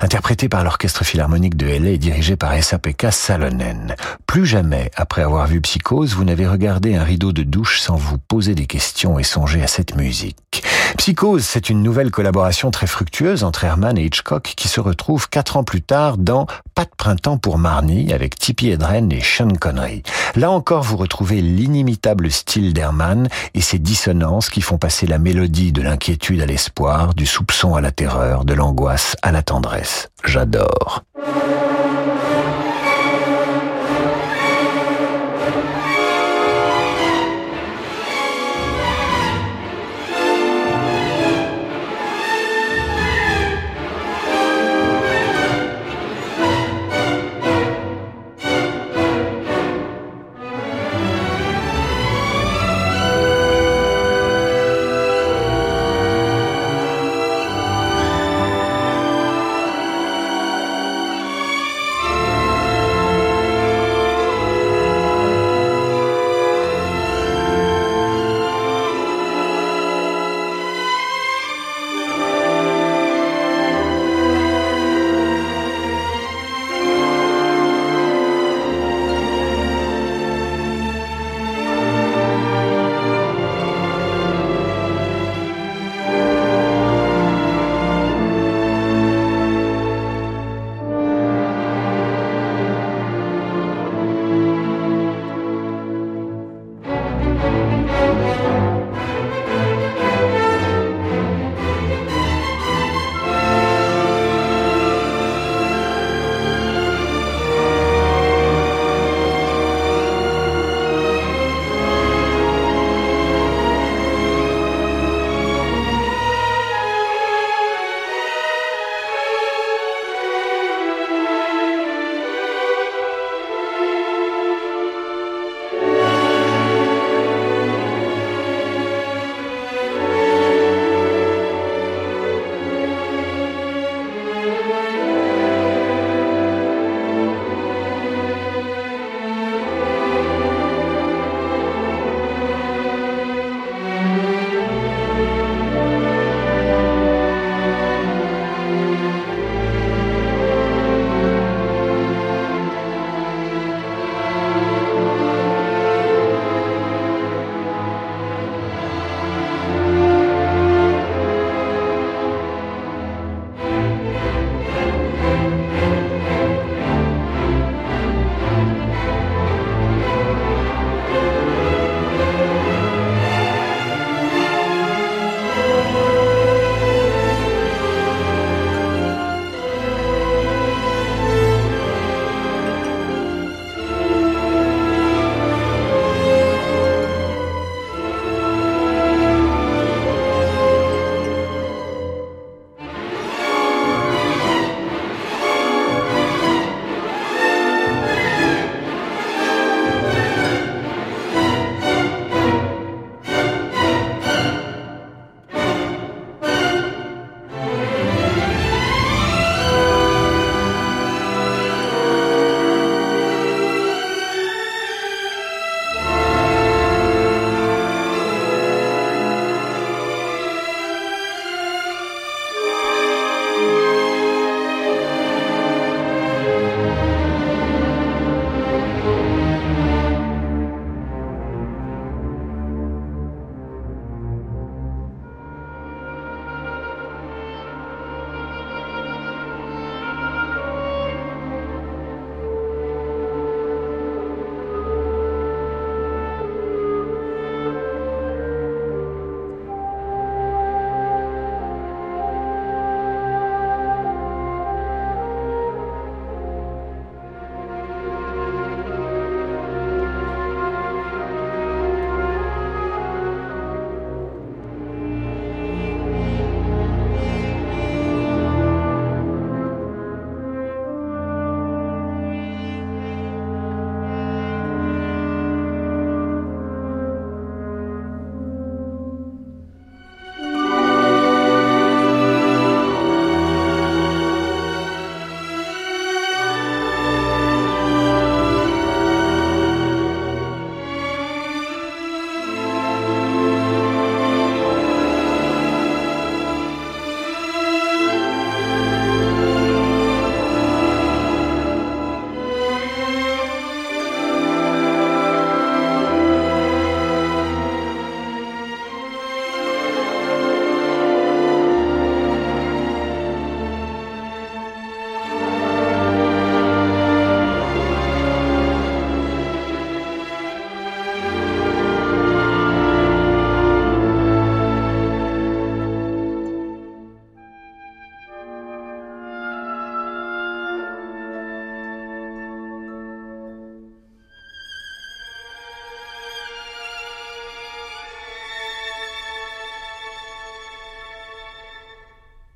interprété 0.03 0.51
par 0.51 0.63
l'Orchestre 0.63 1.03
Philharmonique 1.03 1.57
de 1.57 1.65
LA 1.65 1.93
et 1.93 1.97
dirigé 1.97 2.37
par 2.37 2.53
S.A.P.K. 2.53 3.13
Salonen. 3.13 3.97
Plus 4.27 4.45
jamais, 4.45 4.91
après 4.95 5.23
avoir 5.23 5.47
vu 5.47 5.63
Psychose, 5.63 6.13
vous 6.13 6.25
n'avez 6.25 6.47
regardé 6.47 6.97
un 6.97 7.03
rideau 7.03 7.33
de 7.33 7.45
douche 7.45 7.81
sans 7.81 7.97
vous 7.97 8.19
poser 8.19 8.55
des 8.55 8.67
questions 8.67 9.19
et 9.19 9.23
songer 9.23 9.63
à 9.63 9.67
cette 9.67 9.97
musique. 9.97 10.63
Psychose, 10.99 11.45
c'est 11.45 11.71
une 11.71 11.83
nouvelle 11.83 12.11
collaboration 12.11 12.71
très 12.71 12.87
fructueuse 12.87 13.43
entre 13.43 13.65
Herman 13.65 13.97
et 13.97 14.05
Hitchcock 14.05 14.53
qui 14.55 14.69
se 14.69 14.81
retrouve 14.81 15.31
quatre 15.31 15.57
ans 15.57 15.65
plus 15.65 15.81
tard 15.81 16.19
dans 16.19 16.47
Pas 16.75 16.85
de 16.85 16.91
printemps 16.95 17.39
pour 17.39 17.57
Marnie 17.57 18.13
avec 18.13 18.39
Tippi 18.39 18.71
Hedren 18.71 19.11
et 19.13 19.23
Sean 19.23 19.55
Connery. 19.59 20.03
Là 20.35 20.51
encore, 20.51 20.83
vous 20.83 20.97
retrouvez 20.97 21.41
l'inimitable 21.41 22.31
style 22.31 22.50
d'Herman 22.59 23.29
et 23.55 23.61
ses 23.61 23.79
dissonances 23.79 24.51
qui 24.51 24.61
font 24.61 24.79
passer 24.79 25.07
la 25.07 25.19
mélodie 25.19 25.73
de 25.73 25.83
l'inquiétude 25.83 26.41
à 26.41 26.47
l'espoir, 26.47 27.15
du 27.15 27.27
soupçon 27.27 27.75
à 27.75 27.81
la 27.81 27.93
terreur, 27.93 28.45
de 28.45 28.55
l'angoisse 28.55 29.17
à 29.23 29.31
la 29.31 29.43
tendresse. 29.43 30.11
J'adore. 30.25 31.05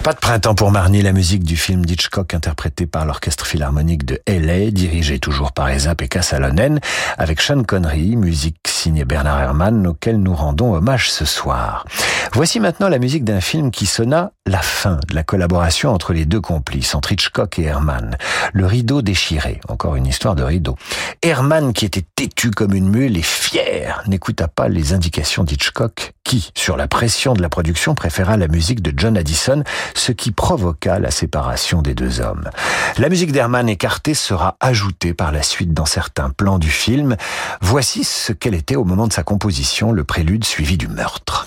Pas 0.04 0.12
de 0.12 0.18
printemps 0.18 0.54
pour 0.54 0.70
Marnie, 0.70 1.00
la 1.00 1.12
musique 1.12 1.44
du 1.44 1.56
film 1.56 1.86
d'Hitchcock 1.86 2.34
interprétée 2.34 2.84
par 2.84 3.06
l'Orchestre 3.06 3.46
Philharmonique 3.46 4.04
de 4.04 4.20
L.A., 4.26 4.70
dirigé 4.70 5.18
toujours 5.18 5.52
par 5.52 5.70
Esa 5.70 5.94
Pekka 5.94 6.20
Salonen, 6.20 6.78
avec 7.16 7.40
Sean 7.40 7.62
Connery, 7.62 8.14
musique 8.14 8.58
signée 8.84 9.06
Bernard 9.06 9.40
Herrmann, 9.40 9.86
auquel 9.86 10.18
nous 10.18 10.34
rendons 10.34 10.74
hommage 10.74 11.10
ce 11.10 11.24
soir. 11.24 11.86
Voici 12.34 12.60
maintenant 12.60 12.90
la 12.90 12.98
musique 12.98 13.24
d'un 13.24 13.40
film 13.40 13.70
qui 13.70 13.86
sonna 13.86 14.32
la 14.46 14.60
fin 14.60 14.98
de 15.08 15.14
la 15.14 15.22
collaboration 15.22 15.90
entre 15.90 16.12
les 16.12 16.26
deux 16.26 16.40
complices, 16.40 16.94
entre 16.94 17.12
Hitchcock 17.12 17.58
et 17.58 17.62
Herrmann. 17.62 18.18
Le 18.52 18.66
rideau 18.66 19.00
déchiré, 19.00 19.58
encore 19.68 19.96
une 19.96 20.06
histoire 20.06 20.34
de 20.34 20.42
rideau. 20.42 20.76
Herrmann, 21.22 21.72
qui 21.72 21.86
était 21.86 22.04
têtu 22.14 22.50
comme 22.50 22.74
une 22.74 22.90
mule 22.90 23.16
et 23.16 23.22
fier, 23.22 24.02
n'écouta 24.06 24.48
pas 24.48 24.68
les 24.68 24.92
indications 24.92 25.44
d'Hitchcock, 25.44 26.12
qui, 26.24 26.50
sur 26.54 26.76
la 26.76 26.88
pression 26.88 27.32
de 27.32 27.40
la 27.40 27.48
production, 27.48 27.94
préféra 27.94 28.36
la 28.36 28.48
musique 28.48 28.82
de 28.82 28.92
John 28.94 29.16
Addison, 29.16 29.64
ce 29.94 30.12
qui 30.12 30.30
provoqua 30.30 30.98
la 30.98 31.10
séparation 31.10 31.80
des 31.80 31.94
deux 31.94 32.20
hommes. 32.20 32.50
La 32.98 33.08
musique 33.08 33.32
d'Herman 33.32 33.68
écartée 33.68 34.14
sera 34.14 34.56
ajoutée 34.60 35.14
par 35.14 35.32
la 35.32 35.42
suite 35.42 35.72
dans 35.72 35.86
certains 35.86 36.28
plans 36.28 36.58
du 36.58 36.70
film. 36.70 37.16
Voici 37.62 38.04
ce 38.04 38.32
qu'elle 38.32 38.54
était 38.54 38.73
au 38.76 38.84
moment 38.84 39.06
de 39.06 39.12
sa 39.12 39.22
composition, 39.22 39.92
le 39.92 40.04
prélude 40.04 40.44
suivi 40.44 40.76
du 40.76 40.88
meurtre. 40.88 41.46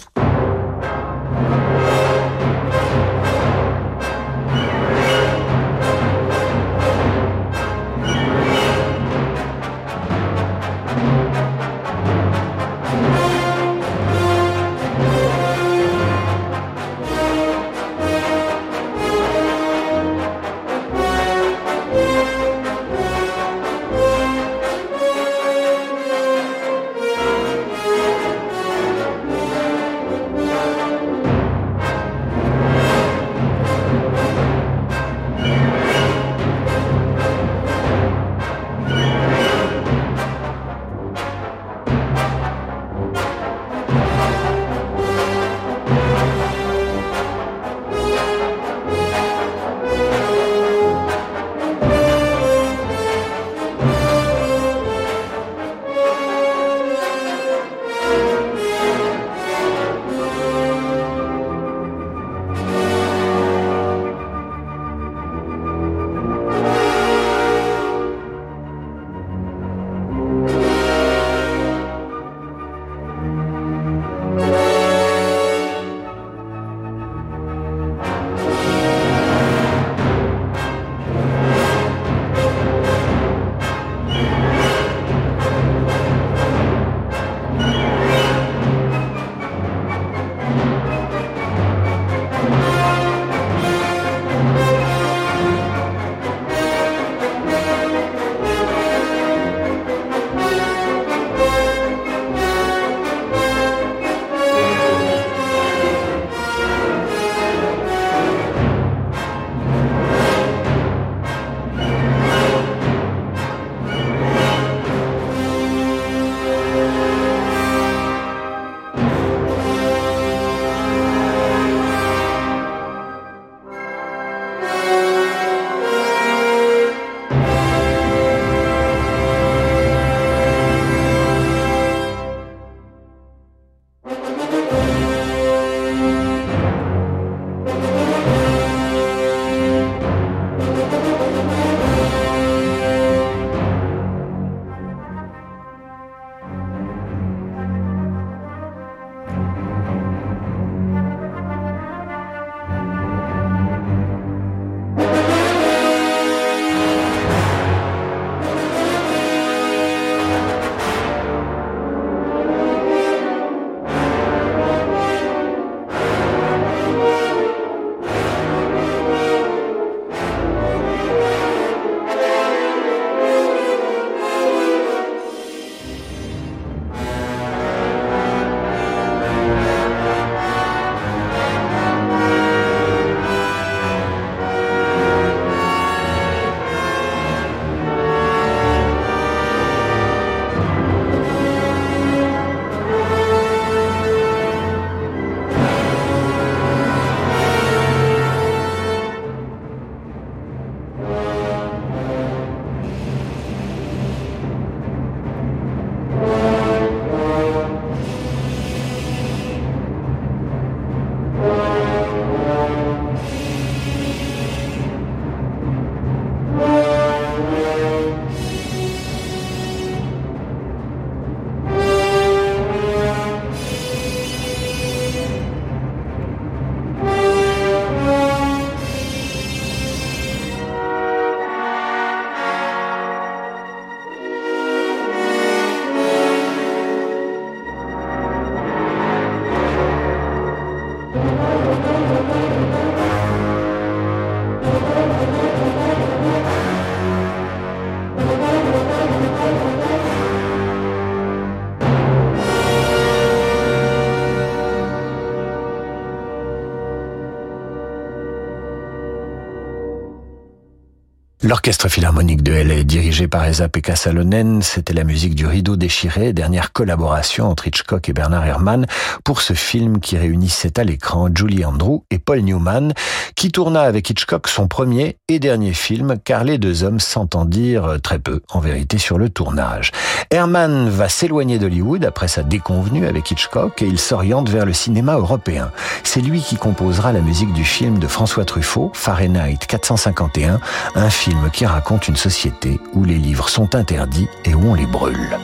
L'orchestre 261.48 261.88
philharmonique 261.88 262.44
de 262.44 262.52
LA, 262.52 262.84
dirigé 262.84 263.30
par 263.30 263.46
Esa-Pekka 263.46 263.96
Salonen, 263.96 264.62
c'était 264.62 264.94
la 264.94 265.06
musique 265.06 265.34
du 265.34 265.46
Rideau 265.46 265.78
déchiré, 265.78 266.34
dernière 266.34 266.74
collaboration 266.74 267.50
entre 267.50 267.70
Hitchcock 267.70 268.10
et 268.10 268.12
Bernard 268.12 268.46
Herrmann 268.46 268.86
pour 269.24 269.40
ce 269.40 269.54
film 269.54 270.02
qui 270.02 270.18
réunissait 270.18 270.78
à 270.78 270.84
l'écran 270.84 271.30
Julie 271.34 271.64
Andrew 271.64 272.00
et 272.12 272.20
Paul 272.20 272.42
Newman, 272.42 272.92
qui 273.38 273.52
tourna 273.52 273.84
avec 273.84 274.10
Hitchcock 274.10 274.48
son 274.48 274.68
premier 274.68 275.18
et 275.28 275.38
dernier 275.38 275.74
film, 275.74 276.16
car 276.26 276.44
les 276.44 276.58
deux 276.58 276.84
hommes 276.84 277.00
s'entendirent 277.00 278.00
très 278.02 278.18
peu, 278.18 278.42
en 278.52 278.60
vérité, 278.60 278.98
sur 278.98 279.20
le 279.20 279.30
tournage. 279.30 279.92
Herrmann 280.32 280.90
va 280.90 281.08
s'éloigner 281.08 281.60
d'Hollywood 281.60 282.04
après 282.04 282.28
sa 282.28 282.42
déconvenue 282.42 283.06
avec 283.06 283.30
Hitchcock 283.30 283.84
et 283.84 283.86
il 283.86 284.00
s'oriente 284.00 284.50
vers 284.50 284.66
le 284.66 284.74
cinéma 284.74 285.14
européen. 285.18 285.72
C'est 286.04 286.22
lui 286.22 286.42
qui 286.42 286.56
composera 286.56 287.14
la 287.14 287.22
musique 287.22 287.54
du 287.54 287.64
film 287.64 288.00
de 288.00 288.08
François 288.08 288.44
Truffaut, 288.44 288.92
Fahrenheit 288.96 289.60
451, 289.68 290.60
un 290.96 291.10
film 291.12 291.52
qui 291.54 291.68
raconte 291.68 292.08
une 292.08 292.18
société 292.18 292.82
où 292.94 293.04
les 293.04 293.20
livres 293.20 293.50
sont 293.50 293.76
interdits 293.76 294.28
et 294.46 294.56
où 294.56 294.72
on 294.72 294.74
les 294.74 294.88
brûle. 294.88 295.38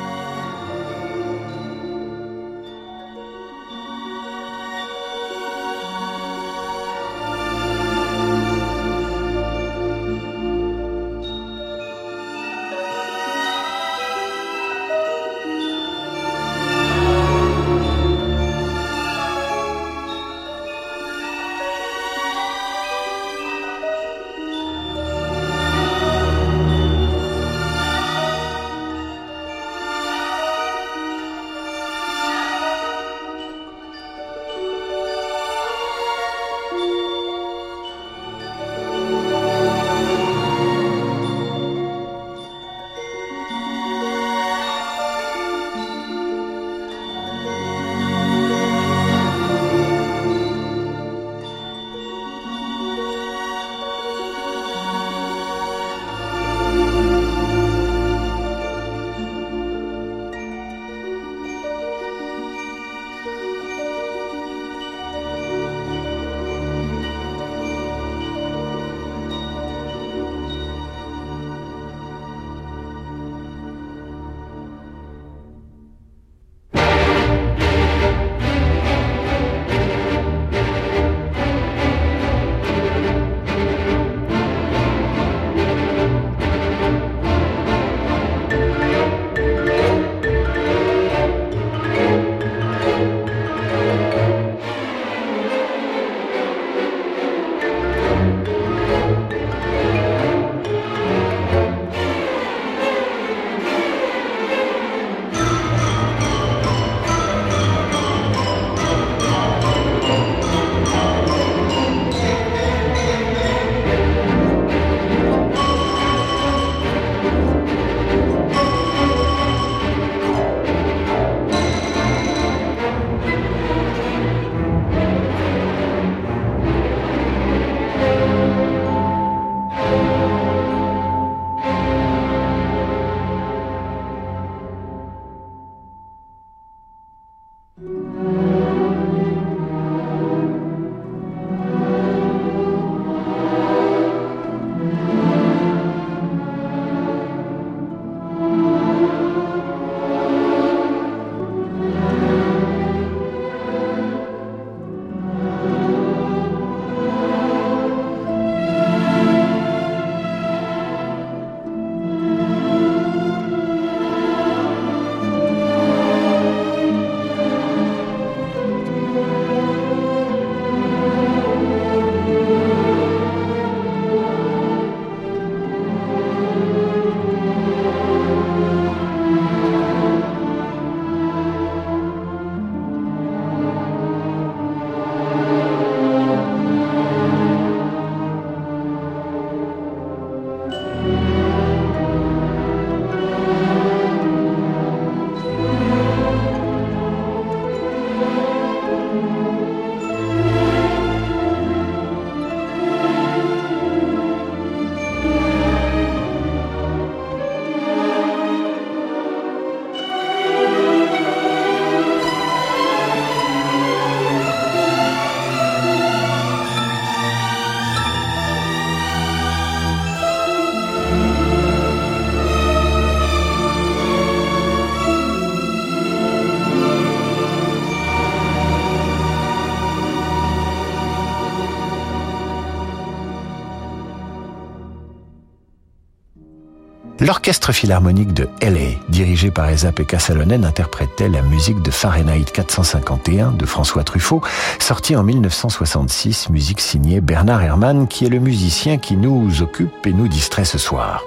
L'orchestre 237.23 237.71
philharmonique 237.71 238.33
de 238.33 238.49
LA, 238.61 238.99
dirigé 239.07 239.49
par 239.49 239.69
Esa-Pekka 239.69 240.19
Salonen, 240.19 240.65
interprétait 240.65 241.29
la 241.29 241.41
musique 241.41 241.81
de 241.81 241.89
Fahrenheit 241.89 242.43
451 242.51 243.51
de 243.51 243.65
François 243.65 244.03
Truffaut, 244.03 244.41
sorti 244.77 245.15
en 245.15 245.23
1966, 245.23 246.49
musique 246.49 246.81
signée 246.81 247.21
Bernard 247.21 247.63
Herrmann, 247.63 248.09
qui 248.09 248.25
est 248.25 248.29
le 248.29 248.39
musicien 248.39 248.97
qui 248.97 249.15
nous 249.15 249.61
occupe 249.61 250.05
et 250.05 250.11
nous 250.11 250.27
distrait 250.27 250.65
ce 250.65 250.77
soir. 250.77 251.23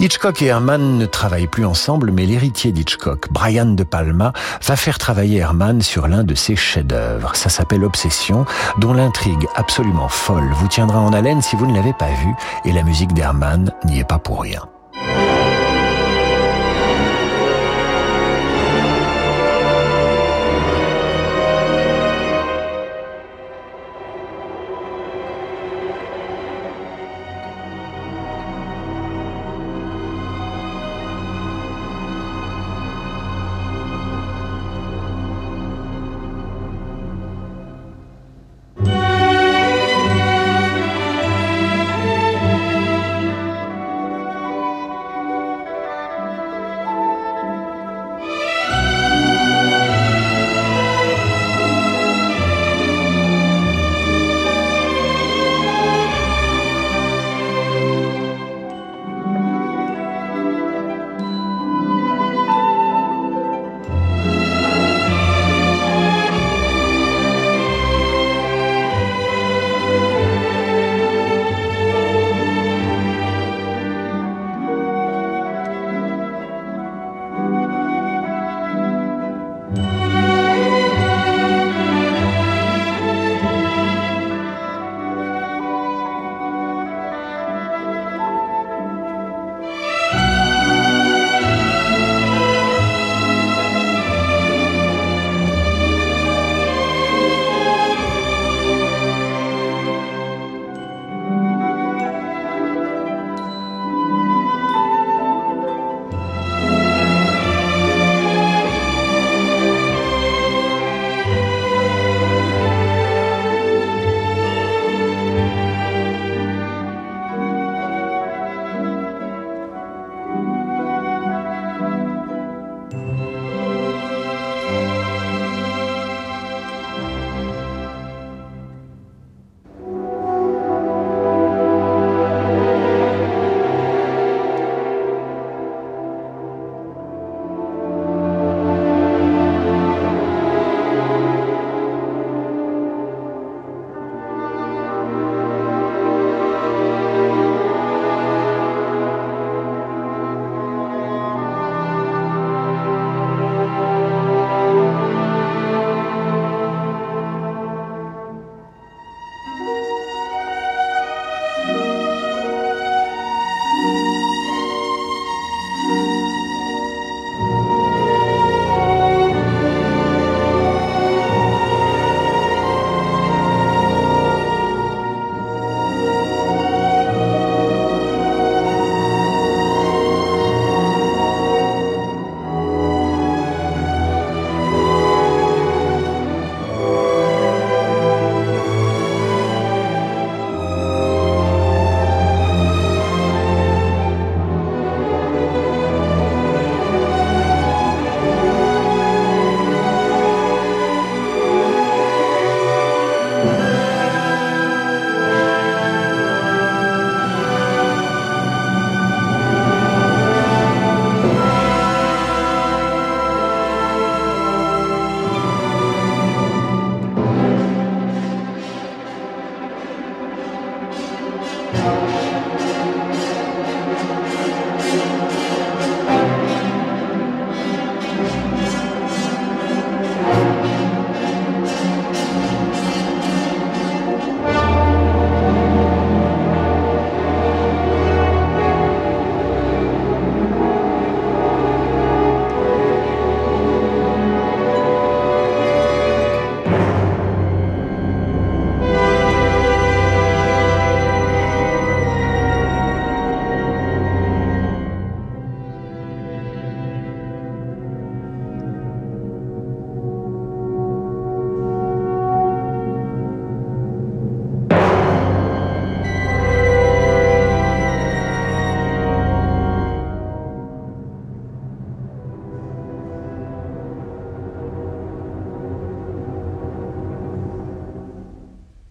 Hitchcock 0.00 0.42
et 0.42 0.46
Herman 0.46 0.98
ne 0.98 1.06
travaillent 1.06 1.46
plus 1.46 1.64
ensemble, 1.64 2.10
mais 2.10 2.26
l'héritier 2.26 2.72
d'Hitchcock, 2.72 3.28
Brian 3.30 3.66
De 3.66 3.84
Palma, 3.84 4.32
va 4.66 4.74
faire 4.74 4.98
travailler 4.98 5.38
Herman 5.38 5.80
sur 5.80 6.08
l'un 6.08 6.24
de 6.24 6.34
ses 6.34 6.56
chefs-d'œuvre. 6.56 7.36
Ça 7.36 7.50
s'appelle 7.50 7.84
Obsession, 7.84 8.46
dont 8.78 8.94
l'intrigue 8.94 9.46
absolument 9.54 10.08
folle 10.08 10.50
vous 10.54 10.66
tiendra 10.66 10.98
en 10.98 11.12
haleine 11.12 11.40
si 11.40 11.54
vous 11.54 11.66
ne 11.66 11.76
l'avez 11.76 11.92
pas 11.92 12.10
vu, 12.10 12.34
et 12.64 12.72
la 12.72 12.82
musique 12.82 13.12
d'Herman 13.12 13.72
n'y 13.84 14.00
est 14.00 14.04
pas 14.04 14.18
pour 14.18 14.42
rien. 14.42 14.62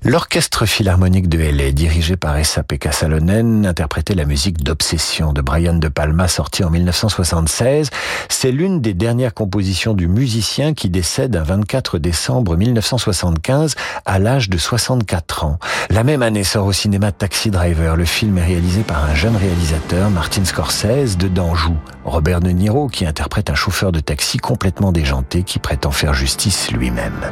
L'orchestre 0.09 0.65
philharmonique 0.65 1.29
de 1.29 1.39
L.A., 1.39 1.71
dirigé 1.71 2.17
par 2.17 2.35
Esa-Pekka 2.35 2.91
Salonen, 2.91 3.67
interprétait 3.67 4.15
la 4.15 4.25
musique 4.25 4.63
d'Obsession 4.63 5.33
de 5.33 5.41
Brian 5.41 5.75
De 5.75 5.87
Palma, 5.87 6.27
sortie 6.27 6.63
en 6.63 6.71
1976. 6.71 7.91
C'est 8.27 8.51
l'une 8.51 8.81
des 8.81 8.95
dernières 8.95 9.35
compositions 9.35 9.93
du 9.93 10.07
musicien 10.07 10.73
qui 10.73 10.89
décède 10.89 11.35
un 11.35 11.43
24 11.43 11.99
décembre 11.99 12.57
1975 12.57 13.75
à 14.03 14.17
l'âge 14.17 14.49
de 14.49 14.57
64 14.57 15.43
ans. 15.43 15.59
La 15.91 16.03
même 16.03 16.23
année 16.23 16.43
sort 16.43 16.65
au 16.65 16.73
cinéma 16.73 17.11
Taxi 17.11 17.51
Driver. 17.51 17.95
Le 17.95 18.05
film 18.05 18.39
est 18.39 18.45
réalisé 18.45 18.81
par 18.81 19.05
un 19.05 19.13
jeune 19.13 19.35
réalisateur, 19.35 20.09
Martin 20.09 20.43
Scorsese, 20.43 21.17
de 21.19 21.29
joue 21.53 21.77
Robert 22.03 22.39
De 22.39 22.49
Niro, 22.49 22.87
qui 22.87 23.05
interprète 23.05 23.51
un 23.51 23.55
chauffeur 23.55 23.91
de 23.91 23.99
taxi 23.99 24.39
complètement 24.39 24.91
déjanté 24.91 25.43
qui 25.43 25.59
prétend 25.59 25.91
faire 25.91 26.15
justice 26.15 26.71
lui-même. 26.71 27.29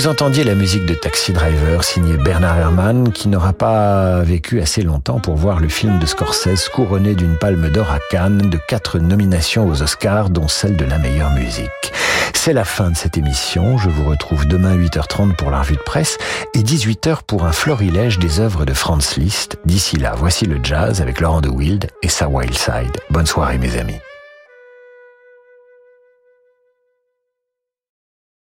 Vous 0.00 0.08
entendiez 0.08 0.44
la 0.44 0.54
musique 0.54 0.86
de 0.86 0.94
Taxi 0.94 1.34
Driver 1.34 1.84
signée 1.84 2.16
Bernard 2.16 2.56
Herrmann 2.56 3.12
qui 3.12 3.28
n'aura 3.28 3.52
pas 3.52 4.22
vécu 4.22 4.62
assez 4.62 4.80
longtemps 4.80 5.20
pour 5.20 5.36
voir 5.36 5.60
le 5.60 5.68
film 5.68 5.98
de 5.98 6.06
Scorsese 6.06 6.70
couronné 6.70 7.14
d'une 7.14 7.36
palme 7.36 7.68
d'or 7.68 7.90
à 7.90 7.98
Cannes 8.10 8.48
de 8.48 8.56
quatre 8.56 8.98
nominations 8.98 9.68
aux 9.68 9.82
Oscars 9.82 10.30
dont 10.30 10.48
celle 10.48 10.78
de 10.78 10.86
la 10.86 10.96
meilleure 10.96 11.32
musique. 11.32 11.92
C'est 12.32 12.54
la 12.54 12.64
fin 12.64 12.88
de 12.88 12.96
cette 12.96 13.18
émission. 13.18 13.76
Je 13.76 13.90
vous 13.90 14.08
retrouve 14.08 14.46
demain 14.46 14.74
8h30 14.74 15.36
pour 15.36 15.50
la 15.50 15.60
revue 15.60 15.76
de 15.76 15.82
presse 15.82 16.16
et 16.54 16.60
18h 16.60 17.18
pour 17.26 17.44
un 17.44 17.52
florilège 17.52 18.18
des 18.18 18.40
œuvres 18.40 18.64
de 18.64 18.72
Franz 18.72 19.20
Liszt. 19.20 19.58
D'ici 19.66 19.96
là, 19.96 20.14
voici 20.16 20.46
le 20.46 20.60
jazz 20.62 21.02
avec 21.02 21.20
Laurent 21.20 21.42
de 21.42 21.50
Wild 21.50 21.90
et 22.02 22.08
sa 22.08 22.26
Wild 22.26 22.54
Side. 22.54 22.96
Bonne 23.10 23.26
soirée 23.26 23.58
mes 23.58 23.76
amis. 23.76 24.00